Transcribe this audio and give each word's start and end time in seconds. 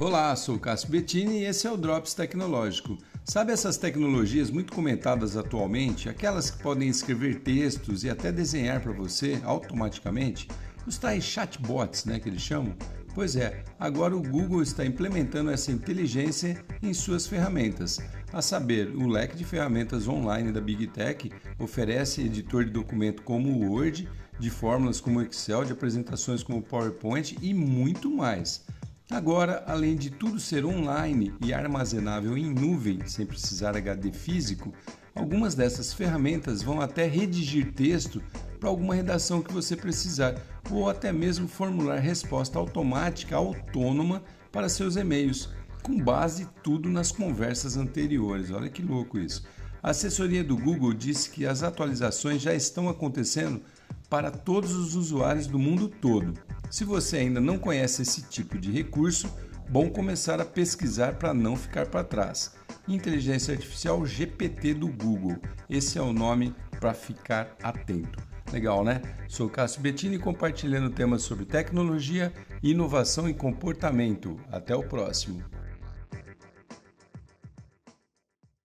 Olá, 0.00 0.36
sou 0.36 0.54
o 0.54 0.60
Cássio 0.60 0.90
Bettini 0.90 1.40
e 1.40 1.44
esse 1.44 1.66
é 1.66 1.72
o 1.72 1.76
Drops 1.76 2.14
Tecnológico. 2.14 2.96
Sabe 3.24 3.50
essas 3.50 3.76
tecnologias 3.76 4.48
muito 4.48 4.72
comentadas 4.72 5.36
atualmente, 5.36 6.08
aquelas 6.08 6.52
que 6.52 6.62
podem 6.62 6.88
escrever 6.88 7.40
textos 7.40 8.04
e 8.04 8.08
até 8.08 8.30
desenhar 8.30 8.80
para 8.80 8.92
você 8.92 9.40
automaticamente? 9.42 10.46
Os 10.86 10.98
tais 10.98 11.24
chatbots, 11.24 12.04
né, 12.04 12.20
que 12.20 12.28
eles 12.28 12.42
chamam? 12.42 12.76
Pois 13.12 13.34
é, 13.34 13.64
agora 13.76 14.16
o 14.16 14.22
Google 14.22 14.62
está 14.62 14.86
implementando 14.86 15.50
essa 15.50 15.72
inteligência 15.72 16.64
em 16.80 16.94
suas 16.94 17.26
ferramentas. 17.26 17.98
A 18.32 18.40
saber, 18.40 18.94
o 18.94 19.08
leque 19.08 19.36
de 19.36 19.44
ferramentas 19.44 20.06
online 20.06 20.52
da 20.52 20.60
Big 20.60 20.86
Tech 20.86 21.28
oferece 21.58 22.22
editor 22.22 22.64
de 22.64 22.70
documento 22.70 23.22
como 23.22 23.48
o 23.48 23.72
Word, 23.72 24.08
de 24.38 24.48
fórmulas 24.48 25.00
como 25.00 25.20
Excel, 25.20 25.64
de 25.64 25.72
apresentações 25.72 26.44
como 26.44 26.62
PowerPoint 26.62 27.36
e 27.42 27.52
muito 27.52 28.08
mais. 28.08 28.64
Agora, 29.10 29.64
além 29.66 29.96
de 29.96 30.10
tudo 30.10 30.38
ser 30.38 30.66
online 30.66 31.32
e 31.42 31.54
armazenável 31.54 32.36
em 32.36 32.52
nuvem, 32.52 33.00
sem 33.06 33.24
precisar 33.24 33.74
HD 33.74 34.12
físico, 34.12 34.70
algumas 35.14 35.54
dessas 35.54 35.94
ferramentas 35.94 36.62
vão 36.62 36.78
até 36.78 37.06
redigir 37.06 37.72
texto 37.72 38.22
para 38.60 38.68
alguma 38.68 38.94
redação 38.94 39.40
que 39.40 39.52
você 39.52 39.74
precisar, 39.74 40.34
ou 40.70 40.90
até 40.90 41.10
mesmo 41.10 41.48
formular 41.48 41.98
resposta 41.98 42.58
automática 42.58 43.34
autônoma 43.34 44.22
para 44.52 44.68
seus 44.68 44.96
e-mails, 44.96 45.48
com 45.82 45.98
base 45.98 46.46
tudo 46.62 46.90
nas 46.90 47.10
conversas 47.10 47.78
anteriores. 47.78 48.50
Olha 48.50 48.68
que 48.68 48.82
louco 48.82 49.18
isso. 49.18 49.42
A 49.82 49.90
assessoria 49.90 50.44
do 50.44 50.54
Google 50.54 50.92
disse 50.92 51.30
que 51.30 51.46
as 51.46 51.62
atualizações 51.62 52.42
já 52.42 52.52
estão 52.52 52.90
acontecendo 52.90 53.62
para 54.08 54.30
todos 54.30 54.72
os 54.72 54.94
usuários 54.94 55.46
do 55.46 55.58
mundo 55.58 55.88
todo. 55.88 56.34
Se 56.70 56.84
você 56.84 57.18
ainda 57.18 57.40
não 57.40 57.58
conhece 57.58 58.02
esse 58.02 58.22
tipo 58.22 58.58
de 58.58 58.70
recurso, 58.70 59.30
bom 59.68 59.90
começar 59.90 60.40
a 60.40 60.44
pesquisar 60.44 61.14
para 61.14 61.34
não 61.34 61.56
ficar 61.56 61.86
para 61.86 62.04
trás. 62.04 62.54
Inteligência 62.86 63.52
Artificial 63.52 64.04
GPT 64.06 64.74
do 64.74 64.88
Google. 64.88 65.36
Esse 65.68 65.98
é 65.98 66.02
o 66.02 66.12
nome 66.12 66.54
para 66.80 66.94
ficar 66.94 67.54
atento. 67.62 68.18
Legal, 68.52 68.82
né? 68.82 69.02
Sou 69.28 69.48
Cássio 69.48 69.82
Bettini 69.82 70.18
compartilhando 70.18 70.88
temas 70.88 71.22
sobre 71.22 71.44
tecnologia, 71.44 72.32
inovação 72.62 73.28
e 73.28 73.34
comportamento. 73.34 74.40
Até 74.50 74.74
o 74.74 74.82
próximo. 74.82 75.42